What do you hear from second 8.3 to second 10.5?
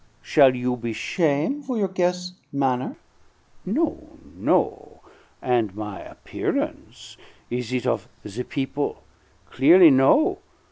people? Clearly, no.